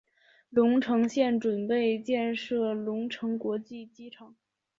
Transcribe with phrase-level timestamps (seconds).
[0.49, 4.35] 隆城县准备建设隆城国际机场。